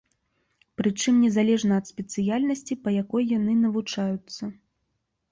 [0.79, 4.43] Прычым незалежна ад спецыяльнасці, па якой яны навучаюцца.